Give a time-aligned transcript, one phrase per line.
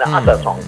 [0.00, 0.64] Another song.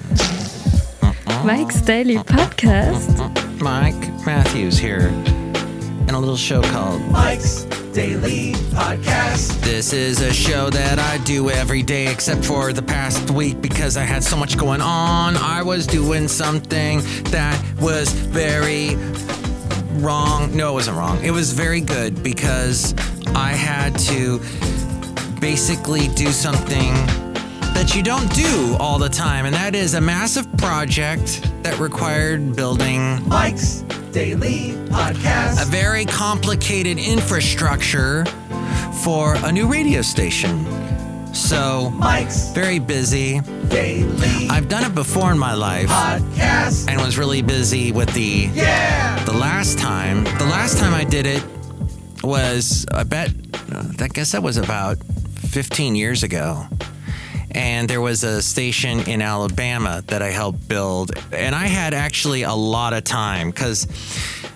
[1.47, 3.61] Mike's Daily Podcast.
[3.63, 3.95] Mike
[4.27, 7.63] Matthews here in a little show called Mike's
[7.95, 9.59] Daily Podcast.
[9.63, 13.97] This is a show that I do every day except for the past week because
[13.97, 15.39] I had so much going on.
[15.39, 17.01] I was doing something
[17.31, 18.97] that was very
[20.03, 20.55] wrong.
[20.55, 21.25] No, it wasn't wrong.
[21.25, 22.95] It was very good because
[23.35, 24.39] I had to
[25.41, 26.93] basically do something
[27.75, 32.55] that you don't do all the time, and that is a massive project that required
[32.57, 38.25] building Mike's Daily Podcast, a very complicated infrastructure
[39.03, 40.67] for a new radio station.
[41.33, 43.41] So, Mike's very busy.
[43.69, 46.89] Daily I've done it before in my life Podcast.
[46.91, 49.23] and was really busy with the Yeah.
[49.25, 50.25] the last time.
[50.25, 51.43] The last time I did it
[52.23, 53.31] was I bet
[54.01, 54.99] I guess that was about
[55.51, 56.67] 15 years ago.
[57.53, 61.11] And there was a station in Alabama that I helped build.
[61.33, 63.89] And I had actually a lot of time because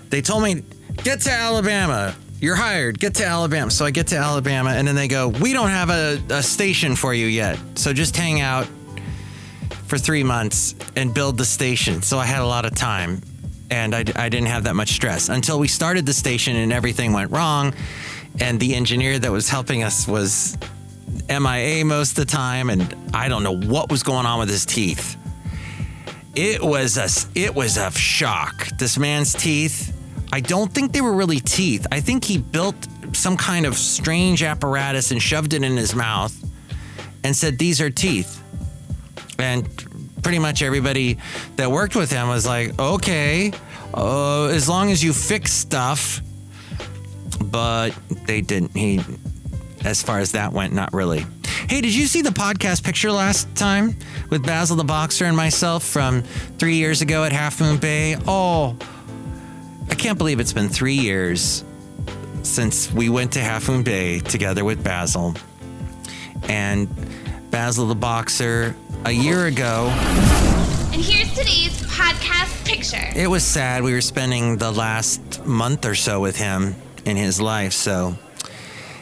[0.09, 0.63] they told me,
[1.03, 2.15] get to Alabama.
[2.39, 2.99] You're hired.
[2.99, 3.71] Get to Alabama.
[3.71, 6.95] So I get to Alabama, and then they go, We don't have a, a station
[6.95, 7.57] for you yet.
[7.75, 8.67] So just hang out
[9.87, 12.01] for three months and build the station.
[12.01, 13.21] So I had a lot of time
[13.69, 17.13] and I, I didn't have that much stress until we started the station and everything
[17.13, 17.73] went wrong.
[18.39, 20.57] And the engineer that was helping us was
[21.29, 24.65] MIA most of the time, and I don't know what was going on with his
[24.65, 25.17] teeth.
[26.35, 27.07] It was a
[27.39, 28.67] it was a shock.
[28.77, 29.93] This man's teeth.
[30.33, 31.87] I don't think they were really teeth.
[31.91, 32.75] I think he built
[33.13, 36.35] some kind of strange apparatus and shoved it in his mouth
[37.23, 38.41] and said, "These are teeth."
[39.39, 39.65] And
[40.25, 41.19] pretty much everybody
[41.55, 43.53] that worked with him was like, "Okay,
[43.93, 46.19] uh, as long as you fix stuff."
[47.39, 47.91] But
[48.25, 48.75] they didn't.
[48.75, 48.99] He
[49.83, 51.27] as far as that went, not really.
[51.69, 53.95] Hey, did you see the podcast picture last time
[54.31, 56.23] with Basil the Boxer and myself from
[56.57, 58.17] three years ago at Half Moon Bay?
[58.27, 58.75] Oh,
[59.91, 61.63] I can't believe it's been three years
[62.41, 65.35] since we went to Half Moon Bay together with Basil.
[66.49, 66.89] And
[67.51, 69.89] Basil the Boxer, a year ago,
[70.91, 73.11] And here's today's podcast picture.
[73.15, 73.83] it was sad.
[73.83, 77.73] We were spending the last month or so with him in his life.
[77.73, 78.15] So,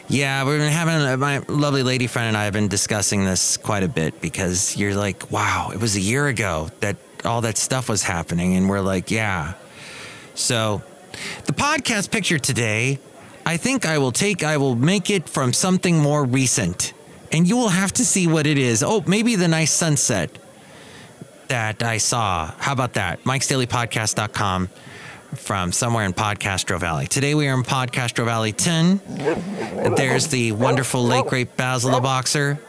[0.08, 3.82] yeah, we've been having my lovely lady friend and I have been discussing this quite
[3.82, 7.88] a bit because you're like, wow, it was a year ago that all that stuff
[7.88, 8.56] was happening.
[8.56, 9.54] And we're like, yeah.
[10.34, 10.82] So,
[11.46, 12.98] the podcast picture today,
[13.46, 16.92] I think I will take, I will make it from something more recent.
[17.34, 18.84] And you will have to see what it is.
[18.84, 20.30] Oh, maybe the nice sunset
[21.48, 22.52] that I saw.
[22.58, 23.24] How about that?
[23.24, 24.68] Mike'sDailyPodcast.com
[25.34, 27.08] from somewhere in Podcastro Valley.
[27.08, 29.00] Today we are in Podcastro Valley 10.
[29.96, 32.60] There's the wonderful late great Basil the Boxer.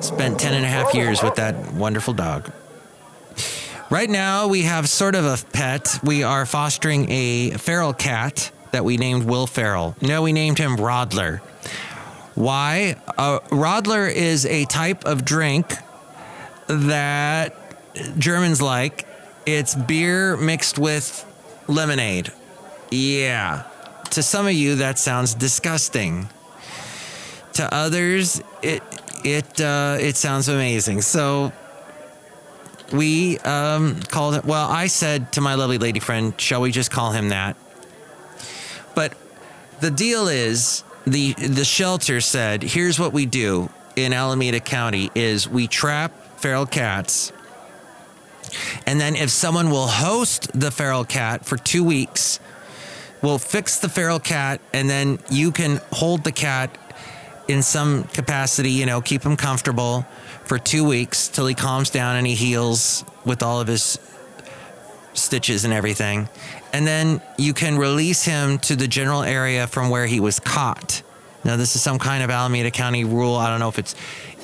[0.00, 2.52] Spent 10 and a half years with that wonderful dog.
[3.90, 5.98] Right now we have sort of a pet.
[6.04, 9.96] We are fostering a feral cat that we named Will Ferrell.
[10.00, 11.40] No, we named him Radler.
[12.34, 12.96] Why?
[13.16, 15.74] Uh, Radler is a type of drink
[16.66, 17.54] that
[18.18, 19.06] Germans like.
[19.46, 21.24] It's beer mixed with
[21.68, 22.32] lemonade.
[22.90, 23.64] Yeah.
[24.10, 26.28] To some of you, that sounds disgusting.
[27.54, 28.82] To others, it
[29.24, 31.02] it uh, it sounds amazing.
[31.02, 31.52] So
[32.92, 34.44] we um, called it.
[34.44, 37.56] Well, I said to my lovely lady friend, "Shall we just call him that?"
[38.94, 39.14] But
[39.80, 45.48] the deal is, the the shelter said, "Here's what we do in Alameda County: is
[45.48, 47.32] we trap feral cats."
[48.86, 52.38] And then if someone will host the feral cat for two weeks,
[53.22, 56.78] we'll fix the feral cat and then you can hold the cat
[57.48, 60.06] in some capacity, you know, keep him comfortable
[60.44, 63.98] for two weeks till he calms down and he heals with all of his
[65.14, 66.28] stitches and everything.
[66.72, 71.02] And then you can release him to the general area from where he was caught.
[71.44, 73.36] Now this is some kind of Alameda County rule.
[73.36, 73.94] I don't know if it's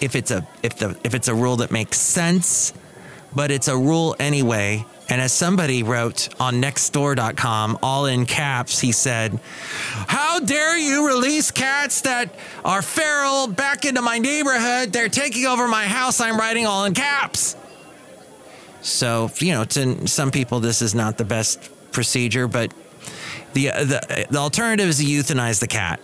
[0.01, 2.73] if it's a if the if it's a rule that makes sense
[3.35, 4.85] but it's a rule anyway.
[5.09, 9.41] And as somebody wrote on nextdoor.com, all in caps, he said,
[10.07, 12.33] How dare you release cats that
[12.65, 14.93] are feral back into my neighborhood?
[14.93, 16.21] They're taking over my house.
[16.21, 17.57] I'm writing all in caps.
[18.83, 22.73] So, you know, to some people, this is not the best procedure, but
[23.53, 26.01] the, the, the alternative is to euthanize the cat.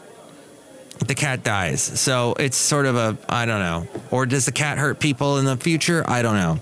[0.98, 1.82] The cat dies.
[1.82, 3.86] So it's sort of a, I don't know.
[4.10, 6.02] Or does the cat hurt people in the future?
[6.06, 6.60] I don't know.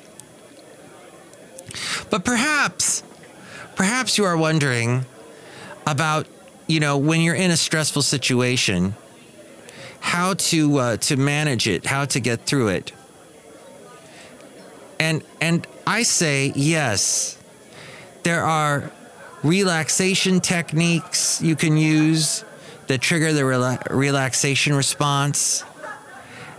[2.11, 3.03] But perhaps,
[3.77, 5.07] perhaps you are wondering
[5.87, 6.27] about,
[6.67, 8.95] you know, when you're in a stressful situation
[10.01, 12.93] how to uh, to manage it, how to get through it.
[15.01, 17.39] And and I say yes.
[18.23, 18.91] There are
[19.43, 22.45] relaxation techniques you can use
[22.87, 25.65] that trigger the rela- relaxation response.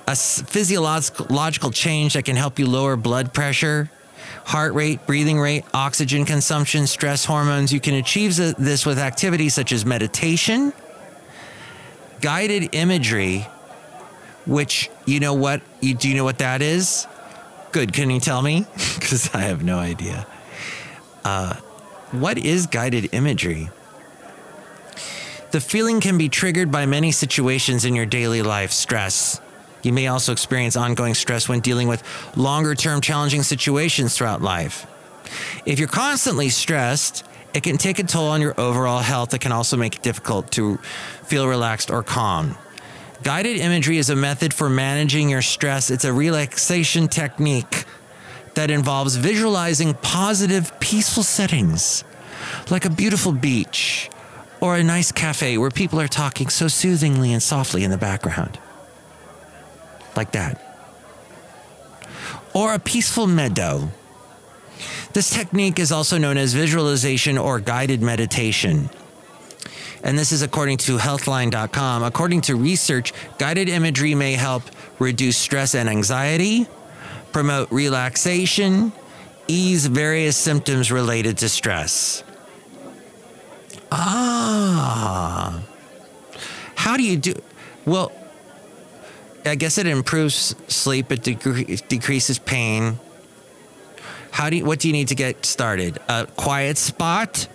[0.07, 3.89] A physiological change that can help you lower blood pressure,
[4.45, 7.74] heart rate, breathing rate, oxygen consumption, stress hormones.
[7.74, 10.74] You can achieve this with activities such as meditation,
[12.22, 13.48] guided imagery,
[14.45, 17.07] which you know what you do you know what that is?
[17.75, 17.92] Good.
[17.92, 18.66] Can you tell me?
[18.95, 20.25] Because I have no idea.
[21.25, 21.56] Uh,
[22.12, 23.69] what is guided imagery?
[25.51, 29.42] The feeling can be triggered by many situations in your daily life stress.
[29.83, 32.01] You may also experience ongoing stress when dealing with
[32.38, 34.88] longer term challenging situations throughout life.
[35.66, 39.33] If you're constantly stressed, it can take a toll on your overall health.
[39.33, 40.77] It can also make it difficult to
[41.25, 42.57] feel relaxed or calm.
[43.23, 45.89] Guided imagery is a method for managing your stress.
[45.89, 47.85] It's a relaxation technique
[48.56, 52.03] that involves visualizing positive, peaceful settings,
[52.69, 54.09] like a beautiful beach
[54.62, 58.59] or a nice cafe where people are talking so soothingly and softly in the background.
[60.15, 60.62] Like that.
[62.53, 63.89] Or a peaceful meadow.
[65.13, 68.89] This technique is also known as visualization or guided meditation
[70.05, 72.03] and this is according to healthline.com.
[72.03, 74.63] According to research, guided imagery may help
[74.99, 76.67] reduce stress and anxiety,
[77.31, 78.93] promote relaxation,
[79.47, 82.23] ease various symptoms related to stress.
[83.91, 85.63] Ah.
[86.75, 87.33] How do you do?
[87.85, 88.11] Well,
[89.43, 92.99] I guess it improves sleep, it decre- decreases pain.
[94.29, 95.97] How do you, what do you need to get started?
[96.07, 97.47] A quiet spot?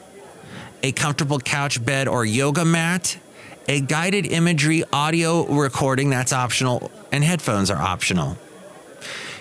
[0.83, 3.19] A comfortable couch bed or yoga mat,
[3.69, 8.37] a guided imagery audio recording that's optional, and headphones are optional.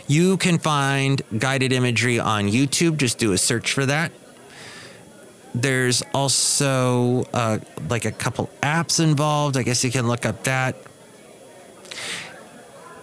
[0.08, 2.98] You can find guided imagery on YouTube.
[2.98, 4.12] Just do a search for that.
[5.54, 7.60] There's also uh,
[7.90, 9.58] like a couple apps involved.
[9.58, 10.76] I guess you can look up that.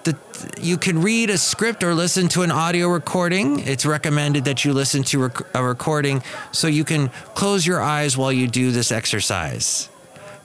[0.06, 0.16] The,
[0.60, 3.58] you can read a script or listen to an audio recording.
[3.58, 6.22] It's recommended that you listen to rec- a recording
[6.52, 9.88] so you can close your eyes while you do this exercise.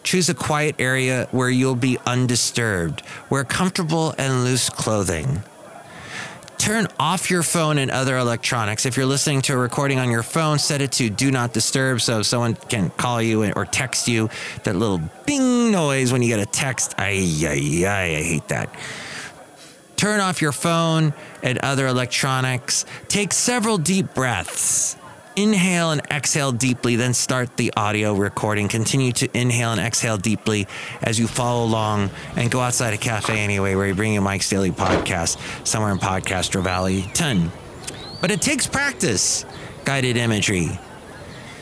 [0.01, 3.03] Choose a quiet area where you'll be undisturbed.
[3.29, 5.43] Wear comfortable and loose clothing.
[6.57, 8.87] Turn off your phone and other electronics.
[8.87, 12.01] If you're listening to a recording on your phone, set it to do not disturb
[12.01, 14.31] so someone can call you or text you.
[14.63, 16.95] That little bing noise when you get a text.
[16.97, 18.73] Ay, ay, ay, I hate that.
[20.01, 21.13] Turn off your phone
[21.43, 22.85] and other electronics.
[23.07, 24.97] Take several deep breaths.
[25.35, 28.67] Inhale and exhale deeply, then start the audio recording.
[28.67, 30.67] Continue to inhale and exhale deeply
[31.03, 34.49] as you follow along and go outside a cafe anyway where you bring your Mike's
[34.49, 35.37] Daily Podcast
[35.67, 37.51] somewhere in Podcastro Valley 10.
[38.21, 39.45] But it takes practice,
[39.85, 40.79] guided imagery.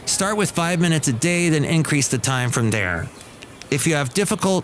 [0.05, 3.09] Start with five minutes a day, then increase the time from there.
[3.69, 4.63] If you have difficult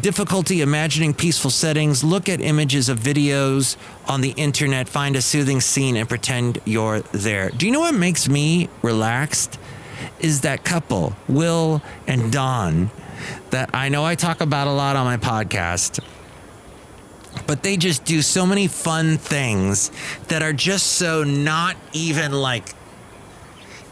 [0.00, 5.60] difficulty imagining peaceful settings, look at images of videos on the internet, find a soothing
[5.60, 7.50] scene, and pretend you're there.
[7.50, 9.58] Do you know what makes me relaxed?
[10.20, 12.90] Is that couple, Will and Dawn,
[13.50, 16.00] that I know I talk about a lot on my podcast.
[17.46, 19.90] But they just do so many fun things
[20.28, 22.74] that are just so not even like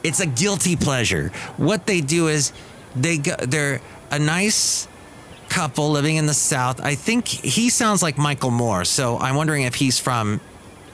[0.03, 1.31] it's a guilty pleasure.
[1.57, 2.53] What they do is
[2.95, 4.87] they go, they're a nice
[5.55, 6.81] couple living in the South.
[6.81, 8.85] I think he sounds like Michael Moore.
[8.85, 10.41] So I'm wondering if he's from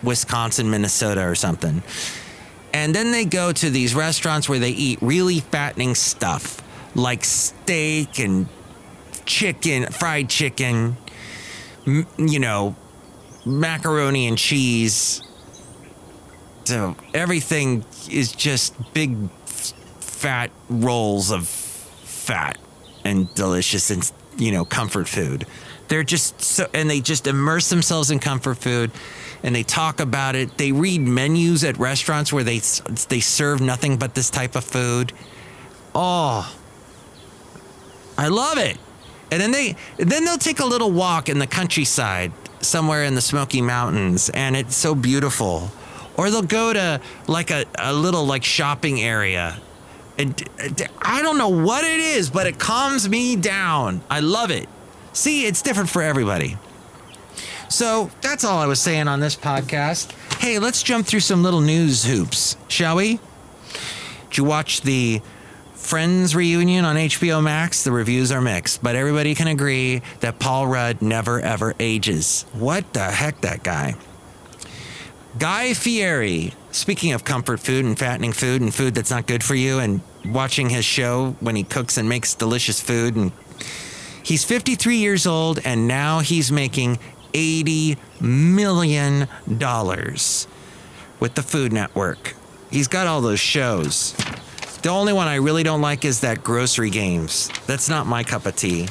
[0.02, 1.83] Wisconsin, Minnesota, or something.
[2.75, 6.62] And then they go to these restaurants where they eat really fattening stuff
[6.95, 8.49] like steak and
[9.25, 10.99] chicken, fried chicken,
[11.87, 12.76] you know,
[13.47, 15.23] macaroni and cheese.
[16.64, 22.59] So everything is just big fat rolls of fat
[23.07, 25.47] and delicious and you know comfort food.
[25.88, 28.90] They're just so and they just immerse themselves in comfort food
[29.42, 30.56] and they talk about it.
[30.56, 32.59] They read menus at restaurants where they
[33.09, 35.12] they serve nothing but this type of food.
[35.94, 36.54] Oh,
[38.16, 38.78] I love it.
[39.30, 43.20] And then they then they'll take a little walk in the countryside somewhere in the
[43.20, 45.70] Smoky Mountains and it's so beautiful.
[46.16, 49.61] Or they'll go to like a, a little like shopping area.
[50.20, 50.36] And
[50.76, 54.02] d- I don't know what it is, but it calms me down.
[54.10, 54.68] I love it.
[55.14, 56.58] See, it's different for everybody.
[57.70, 60.12] So that's all I was saying on this podcast.
[60.40, 63.18] Hey, let's jump through some little news hoops, shall we?
[64.28, 65.22] Did you watch the
[65.74, 70.66] Friends reunion on HBO Max, the reviews are mixed, but everybody can agree that Paul
[70.66, 72.44] Rudd never ever ages.
[72.52, 73.94] What the heck, that guy?
[75.38, 79.54] Guy Fieri, speaking of comfort food and fattening food and food that's not good for
[79.54, 83.16] you, and watching his show when he cooks and makes delicious food.
[83.16, 83.32] And
[84.22, 86.98] he's 53 years old, and now he's making
[87.32, 89.28] $80 million
[91.20, 92.34] with the Food Network.
[92.70, 94.14] He's got all those shows.
[94.82, 97.50] The only one I really don't like is that grocery games.
[97.66, 98.88] That's not my cup of tea.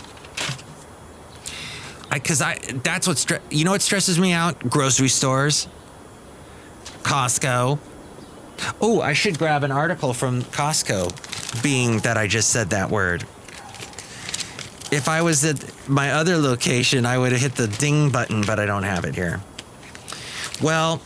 [2.12, 4.60] I, cause I, that's what, stre- you know what stresses me out?
[4.68, 5.68] Grocery stores,
[7.04, 7.80] Costco.
[8.82, 13.24] Oh, I should grab an article from Costco, being that I just said that word.
[14.92, 18.60] If I was at my other location, I would have hit the ding button, but
[18.60, 19.42] I don't have it here.
[20.62, 21.02] Well,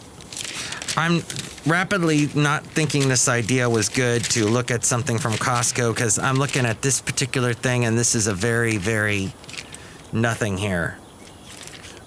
[0.96, 1.24] I'm
[1.66, 6.36] rapidly not thinking this idea was good to look at something from Costco because I'm
[6.36, 9.34] looking at this particular thing and this is a very, very
[10.12, 10.98] nothing here.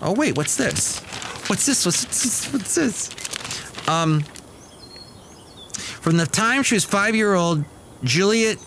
[0.00, 1.00] Oh, wait, what's this?
[1.48, 1.84] What's this?
[1.84, 2.52] What's this?
[2.52, 3.10] What's this?
[3.88, 4.20] Um,
[6.00, 7.64] from the time she was five year old,
[8.04, 8.58] Juliet,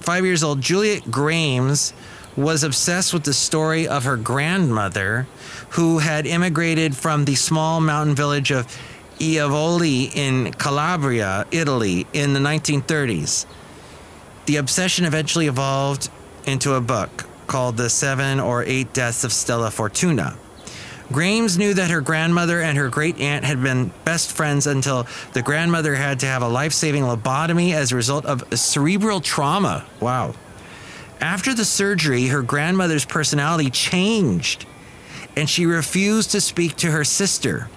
[0.00, 1.92] five years old, Juliet Grames
[2.36, 5.26] was obsessed with the story of her grandmother
[5.70, 8.66] who had immigrated from the small mountain village of
[9.18, 13.46] Ievoli in Calabria, Italy, in the 1930s.
[14.46, 16.10] The obsession eventually evolved
[16.46, 20.36] into a book called The Seven or Eight Deaths of Stella Fortuna.
[21.12, 25.42] Grames knew that her grandmother and her great aunt had been best friends until the
[25.42, 29.84] grandmother had to have a life saving lobotomy as a result of cerebral trauma.
[30.00, 30.34] Wow.
[31.20, 34.66] After the surgery, her grandmother's personality changed
[35.36, 37.68] and she refused to speak to her sister.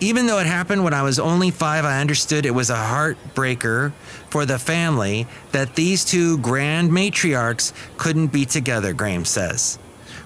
[0.00, 3.92] Even though it happened when I was only five, I understood it was a heartbreaker
[4.30, 9.78] for the family that these two grand matriarchs couldn't be together, Grames says.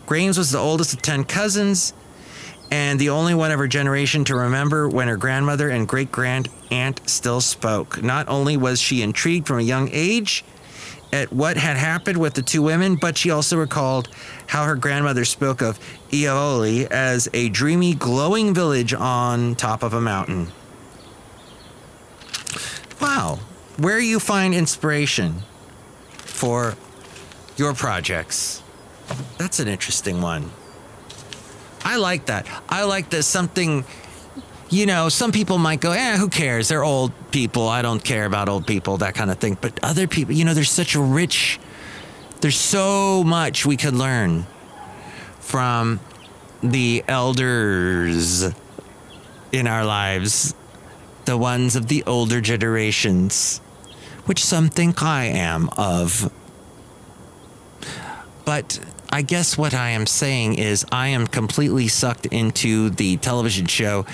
[0.04, 1.95] Grames was the oldest of 10 cousins
[2.73, 6.49] and the only one of her generation to remember when her grandmother and great grand
[6.71, 8.02] aunt still spoke.
[8.02, 10.43] Not only was she intrigued from a young age
[11.12, 14.09] at what had happened with the two women, but she also recalled
[14.47, 15.79] how her grandmother spoke of
[16.11, 20.49] Ioli as a dreamy, glowing village on top of a mountain.
[23.02, 23.38] Wow.
[23.76, 25.43] Where you find inspiration
[26.09, 26.75] for
[27.59, 28.62] your projects?
[29.37, 30.52] That's an interesting one.
[31.85, 32.47] I like that.
[32.69, 33.85] I like that something,
[34.71, 36.69] you know, some people might go, eh, who cares?
[36.69, 37.69] They're old people.
[37.69, 39.59] I don't care about old people, that kind of thing.
[39.61, 41.59] But other people, you know, there's such a rich,
[42.41, 44.47] there's so much we could learn
[45.41, 46.01] from
[46.62, 48.45] the elders
[49.51, 50.55] in our lives,
[51.25, 53.59] the ones of the older generations,
[54.25, 56.33] which some think I am of.
[58.45, 58.81] But
[59.14, 64.07] I guess what I am saying is I am completely sucked into the television show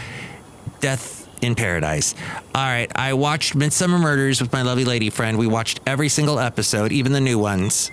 [0.81, 2.17] Death in Paradise.
[2.53, 5.39] All right, I watched Midsomer Murders with my lovely lady friend.
[5.39, 7.93] We watched every single episode, even the new ones.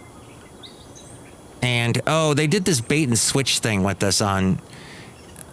[1.62, 4.59] And oh, they did this bait and switch thing with us on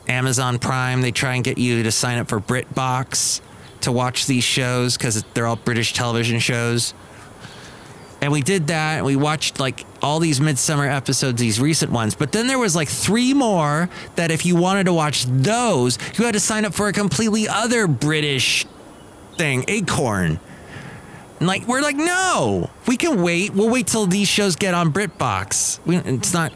[0.08, 1.02] Amazon Prime.
[1.02, 3.42] They try and get you to sign up for BritBox
[3.82, 6.94] to watch these shows because they're all British television shows.
[8.22, 9.04] And we did that.
[9.04, 12.14] We watched like all these Midsomer episodes, these recent ones.
[12.14, 16.24] But then there was like three more that if you wanted to watch those, you
[16.24, 18.64] had to sign up for a completely other British
[19.36, 20.38] thing, Acorn.
[21.40, 23.54] And like we're like, no, we can wait.
[23.54, 25.84] We'll wait till these shows get on BritBox.
[25.84, 26.52] We, it's not,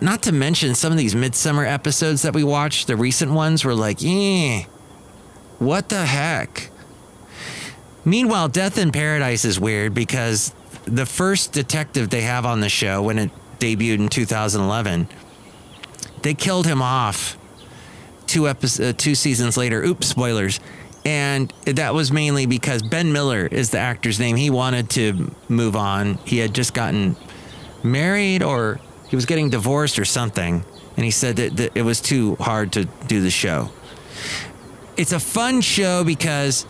[0.00, 2.88] not to mention some of these Midsomer episodes that we watched.
[2.88, 4.64] The recent ones were like, eh,
[5.60, 6.70] what the heck.
[8.04, 10.52] Meanwhile, Death in Paradise is weird because
[10.88, 15.08] the first detective they have on the show when it debuted in 2011,
[16.22, 17.38] they killed him off
[18.26, 19.82] two episodes, uh, two seasons later.
[19.82, 20.60] Oops, spoilers.
[21.04, 24.36] And that was mainly because Ben Miller is the actor's name.
[24.36, 26.18] He wanted to move on.
[26.26, 27.16] He had just gotten
[27.82, 30.64] married or he was getting divorced or something.
[30.96, 33.70] And he said that, that it was too hard to do the show.
[34.96, 36.66] It's a fun show because,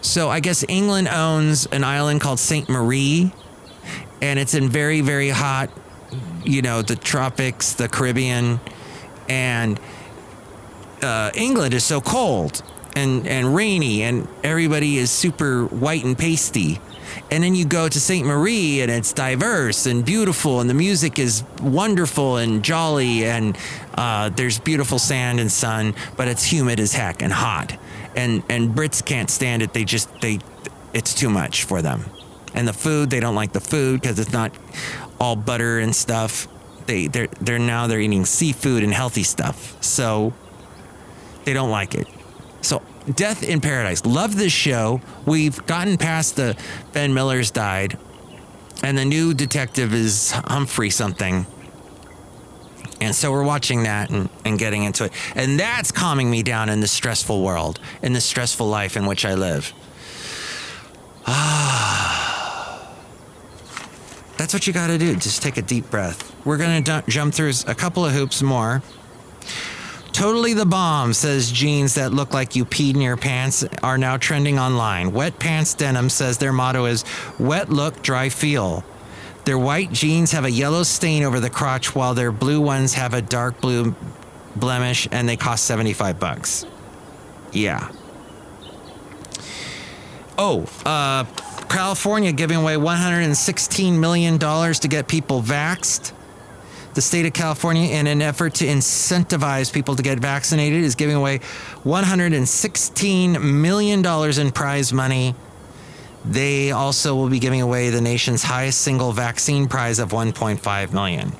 [0.00, 2.68] so I guess England owns an island called St.
[2.68, 3.32] Marie
[4.22, 5.68] and it's in very very hot
[6.44, 8.60] you know the tropics the caribbean.
[9.28, 9.78] And
[11.02, 12.62] uh, england is so cold
[12.94, 16.80] and and rainy and everybody is super white and pasty.
[17.30, 18.26] And then you go to St.
[18.26, 23.58] Marie and it's diverse and beautiful and the music is wonderful and jolly and
[23.96, 27.76] uh, there's beautiful sand and sun but it's humid as heck and hot.
[28.16, 29.72] And and Brits can't stand it.
[29.72, 30.38] They just they
[30.94, 32.04] it's too much for them
[32.54, 34.52] And the food, they don't like the food because it's not
[35.20, 36.48] all butter and stuff.
[36.86, 39.82] They they're they're now they're eating seafood and healthy stuff.
[39.82, 40.32] So
[41.44, 42.06] they don't like it.
[42.60, 42.82] So
[43.14, 44.04] Death in Paradise.
[44.04, 45.00] Love this show.
[45.26, 46.56] We've gotten past the
[46.92, 47.98] Ben Miller's died.
[48.82, 51.46] And the new detective is Humphrey something.
[53.00, 55.12] And so we're watching that and, and getting into it.
[55.34, 59.24] And that's calming me down in this stressful world, in this stressful life in which
[59.24, 59.72] I live.
[61.26, 61.81] Ah.
[64.42, 65.14] That's what you got to do.
[65.14, 66.34] Just take a deep breath.
[66.44, 68.82] We're going to jump through a couple of hoops more.
[70.10, 74.16] Totally the bomb, says jeans that look like you peed in your pants are now
[74.16, 75.12] trending online.
[75.12, 77.04] Wet Pants Denim says their motto is
[77.38, 78.82] wet look, dry feel.
[79.44, 83.14] Their white jeans have a yellow stain over the crotch while their blue ones have
[83.14, 83.94] a dark blue
[84.56, 86.66] blemish and they cost 75 bucks.
[87.52, 87.92] Yeah.
[90.36, 91.26] Oh, uh,
[91.72, 96.12] California giving away $116 million to get people vaxxed.
[96.92, 101.16] The state of California, in an effort to incentivize people to get vaccinated, is giving
[101.16, 101.38] away
[101.84, 104.04] $116 million
[104.38, 105.34] in prize money.
[106.26, 111.32] They also will be giving away the nation's highest single vaccine prize of 1.5 million.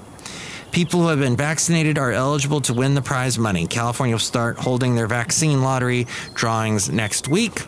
[0.71, 3.67] People who have been vaccinated are eligible to win the prize money.
[3.67, 7.67] California will start holding their vaccine lottery drawings next week.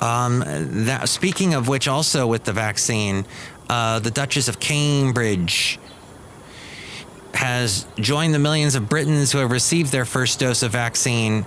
[0.00, 0.44] Um,
[0.86, 3.26] that, speaking of which, also with the vaccine,
[3.68, 5.78] uh, the Duchess of Cambridge
[7.34, 11.46] has joined the millions of Britons who have received their first dose of vaccine,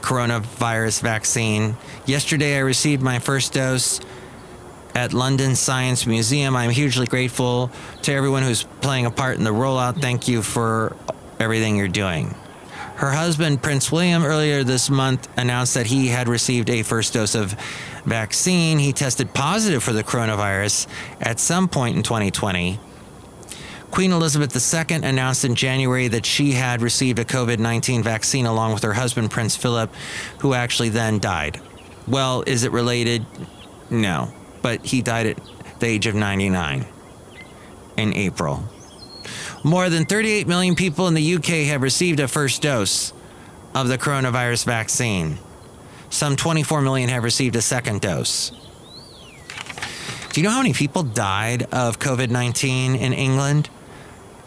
[0.00, 1.76] coronavirus vaccine.
[2.06, 4.00] Yesterday, I received my first dose
[4.94, 6.56] at London Science Museum.
[6.56, 7.70] I'm hugely grateful
[8.02, 10.00] to everyone who's playing a part in the rollout.
[10.00, 10.96] Thank you for
[11.38, 12.34] everything you're doing.
[13.00, 17.34] Her husband, Prince William, earlier this month announced that he had received a first dose
[17.34, 17.56] of
[18.04, 18.78] vaccine.
[18.78, 20.86] He tested positive for the coronavirus
[21.18, 22.78] at some point in 2020.
[23.90, 28.74] Queen Elizabeth II announced in January that she had received a COVID 19 vaccine along
[28.74, 29.90] with her husband, Prince Philip,
[30.40, 31.58] who actually then died.
[32.06, 33.24] Well, is it related?
[33.88, 35.40] No, but he died at
[35.80, 36.84] the age of 99
[37.96, 38.62] in April.
[39.62, 43.12] More than 38 million people in the UK have received a first dose
[43.74, 45.36] of the coronavirus vaccine.
[46.08, 48.52] Some 24 million have received a second dose.
[50.32, 53.66] Do you know how many people died of COVID 19 in England?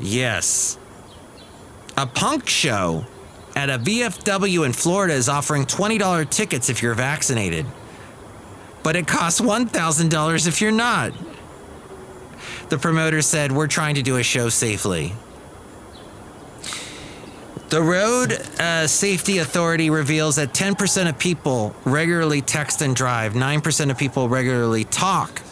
[0.00, 0.78] Yes.
[1.96, 3.04] A punk show
[3.54, 7.66] at a VFW in Florida is offering $20 tickets if you're vaccinated
[8.84, 11.12] but it costs $1,000 if you're not.
[12.68, 15.14] The promoter said, We're trying to do a show safely.
[17.70, 23.90] The Road uh, Safety Authority reveals that 10% of people regularly text and drive, 9%
[23.90, 25.42] of people regularly talk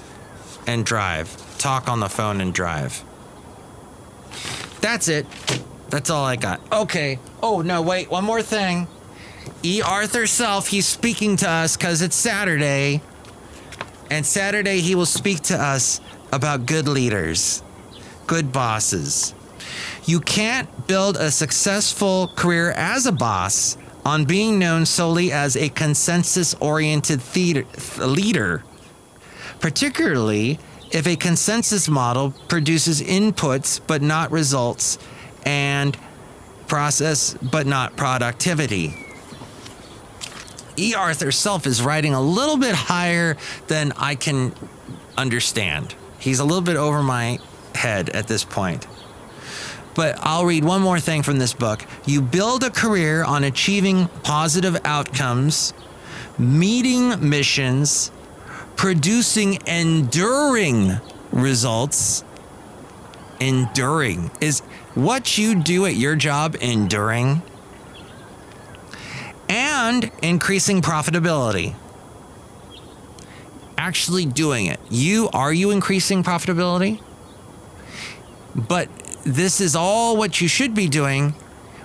[0.67, 3.03] and drive, talk on the phone and drive.
[4.81, 5.27] That's it.
[5.89, 6.61] That's all I got.
[6.71, 7.19] Okay.
[7.43, 8.87] Oh, no, wait, one more thing.
[9.63, 9.83] E.
[9.83, 13.01] Arthur Self, he's speaking to us because it's Saturday.
[14.13, 15.99] And Saturday, he will speak to us
[16.33, 17.63] about good leaders,
[18.27, 19.33] good bosses.
[20.05, 25.71] You can't build a successful career as a boss on being known solely as a
[25.71, 27.23] consensus oriented
[27.97, 28.63] leader,
[29.61, 30.59] particularly
[30.91, 34.99] if a consensus model produces inputs but not results
[35.47, 35.97] and
[36.67, 39.12] process but not productivity.
[40.77, 40.95] E.
[40.95, 43.37] Arthur Self is writing a little bit higher
[43.69, 44.55] than I can
[45.17, 45.95] understand.
[46.19, 47.39] He's a little bit over my
[47.75, 48.87] head at this point.
[49.95, 51.85] But I'll read one more thing from this book.
[52.07, 55.75] You build a career on achieving positive outcomes,
[56.39, 58.11] meeting missions,
[58.77, 60.93] producing enduring
[61.31, 62.25] results.
[63.41, 64.31] Enduring.
[64.41, 64.61] Is
[64.95, 67.43] what you do at your job enduring?
[69.53, 71.75] And increasing profitability.
[73.77, 74.81] Actually doing it.
[74.91, 77.03] You are you increasing profitability?
[78.55, 78.89] But
[79.25, 81.35] this is all what you should be doing.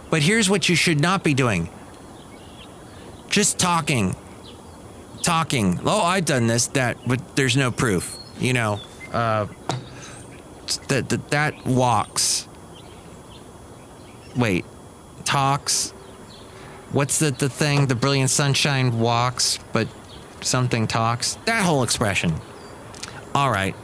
[0.10, 1.70] But here's what you should not be doing.
[3.28, 4.16] Just talking.
[5.22, 5.82] Talking.
[5.84, 8.16] Oh, I've done this, that, but there's no proof.
[8.40, 8.80] You know,
[9.12, 9.48] uh,
[10.88, 12.48] that, that, that walks.
[14.38, 14.64] Wait,
[15.26, 15.94] talks
[16.92, 17.88] what's the, the thing?
[17.88, 19.88] The brilliant sunshine walks, but
[20.42, 21.36] something talks.
[21.46, 22.34] That whole expression.
[23.36, 23.76] All right.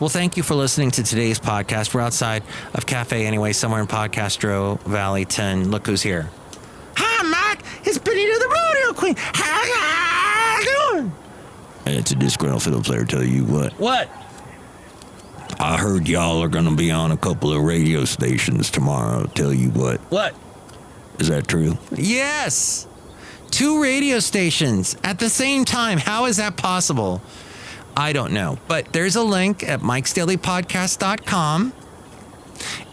[0.00, 1.94] Well, thank you for listening to today's podcast.
[1.94, 2.42] We're outside
[2.74, 5.70] of Cafe Anyway, somewhere in Podcastro Valley 10.
[5.70, 6.28] Look who's here.
[6.96, 7.64] Hi, Mike.
[7.86, 9.14] It's Benita the Rodeo Queen.
[9.16, 11.12] How you doing?
[11.86, 13.04] It's a disgruntled fiddle player.
[13.04, 14.10] Tell you what, What?
[15.58, 19.24] I heard y'all are gonna be on a couple of radio stations tomorrow.
[19.34, 20.34] Tell you what, What?
[21.18, 21.78] Is that true?
[21.92, 22.86] Yes.
[23.50, 25.98] Two radio stations at the same time.
[25.98, 27.22] How is that possible?
[27.96, 28.58] I don't know.
[28.68, 31.72] But there's a link at mikesdailypodcast.com.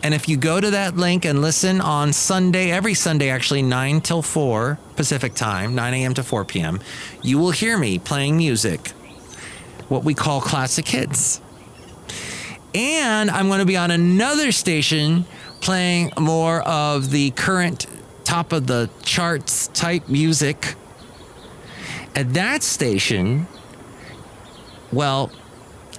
[0.02, 4.02] And if you go to that link and listen on Sunday, every Sunday, actually, 9
[4.02, 6.14] till 4 Pacific time, 9 a.m.
[6.16, 6.80] to 4 p.m.,
[7.22, 8.90] you will hear me playing music,
[9.88, 11.42] what we call classic hits.
[12.76, 15.26] And I'm going to be on another station
[15.62, 17.86] playing more of the current
[18.34, 20.74] top of the charts type music.
[22.16, 23.46] At that station,
[24.92, 25.30] well,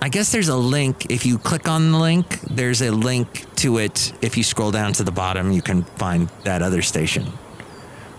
[0.03, 1.13] I guess there's a link.
[1.13, 4.13] If you click on the link, there's a link to it.
[4.21, 7.25] If you scroll down to the bottom, you can find that other station.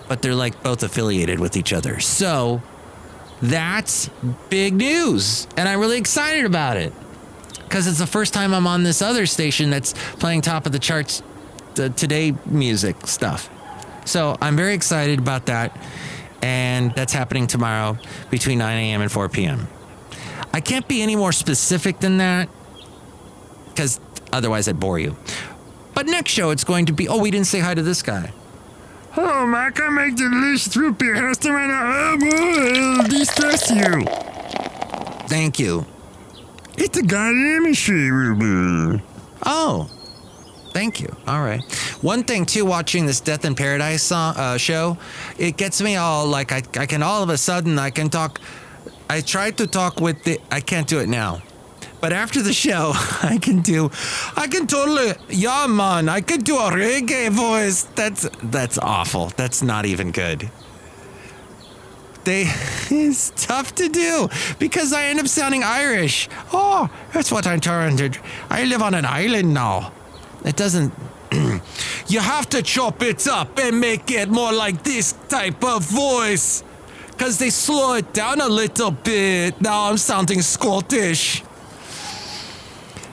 [0.08, 1.99] But they're like both affiliated with each other.
[1.99, 2.62] So
[3.41, 4.10] that's
[4.49, 5.45] big news.
[5.58, 6.93] And I'm really excited about it
[7.63, 10.80] because it's the first time I'm on this other station that's playing top of the
[10.80, 11.21] charts
[11.73, 13.49] the today music stuff.
[14.05, 15.77] So I'm very excited about that.
[16.41, 17.97] And that's happening tomorrow
[18.29, 19.01] between 9 a.m.
[19.01, 19.67] and 4 p.m.
[20.53, 22.49] I can't be any more specific than that
[23.69, 23.99] because
[24.31, 25.17] otherwise I'd bore you.
[25.93, 27.07] But next show, it's going to be.
[27.07, 28.31] Oh, we didn't say hi to this guy.
[29.17, 31.15] Oh, I make delicious root beer.
[31.15, 34.03] Has to uh, distress you.
[35.27, 35.85] Thank you.
[36.77, 39.03] It's a goddamn industry root beer.
[39.45, 39.89] Oh,
[40.75, 41.15] thank you.
[41.25, 41.63] All right.
[42.01, 44.97] One thing too, watching this Death in Paradise song, uh, show,
[45.39, 48.41] it gets me all like I, I can all of a sudden I can talk.
[49.09, 50.38] I tried to talk with the.
[50.51, 51.41] I can't do it now.
[52.01, 52.91] But after the show,
[53.23, 53.89] I can do,
[54.35, 57.83] I can totally, yeah, man, I can do a reggae voice.
[57.95, 59.27] That's that's awful.
[59.38, 60.51] That's not even good.
[62.25, 62.47] They,
[62.89, 64.27] it's tough to do
[64.59, 66.27] because I end up sounding Irish.
[66.51, 68.11] Oh, that's what I'm trying to.
[68.49, 69.93] I live on an island now.
[70.45, 70.93] It doesn't.
[72.08, 76.63] you have to chop it up and make it more like this type of voice.
[77.08, 79.60] Because they slow it down a little bit.
[79.60, 81.41] Now I'm sounding Scottish.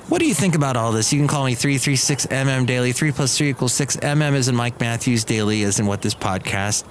[0.08, 1.10] What do you think about all this?
[1.10, 2.92] You can call me 336MM Daily.
[2.92, 3.96] 3 plus 3 equals 6.
[3.96, 6.84] MM is in Mike Matthews Daily, is in what this podcast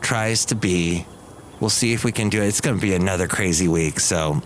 [0.00, 1.06] tries to be.
[1.60, 2.48] We'll see if we can do it.
[2.48, 4.00] It's going to be another crazy week.
[4.00, 4.42] So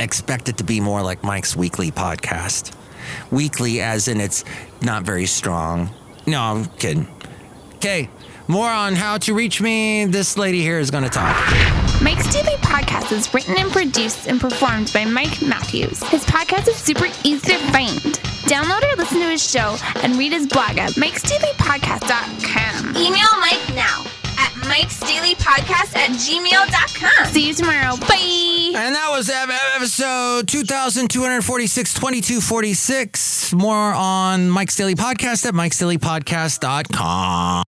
[0.00, 2.74] expect it to be more like Mike's weekly podcast.
[3.30, 4.44] Weekly, as in it's
[4.82, 5.90] not very strong.
[6.26, 7.06] No, I'm kidding.
[7.76, 8.08] Okay,
[8.48, 10.06] more on how to reach me.
[10.06, 11.36] This lady here is going to talk.
[12.02, 16.02] Mike's Daily Podcast is written and produced and performed by Mike Matthews.
[16.04, 17.98] His podcast is super easy to find.
[18.44, 22.96] Download or listen to his show and read his blog at mikesdailypodcast.com.
[22.96, 24.04] Email Mike now
[24.44, 27.32] at Mike's Daily Podcast at gmail.com.
[27.32, 27.96] See you tomorrow.
[27.96, 28.72] Bye.
[28.76, 30.48] And that was episode
[31.08, 33.54] 2246, 2246.
[33.54, 37.64] More on Mike's Daily Podcast at Mike's Daily mikesdailypodcast.com.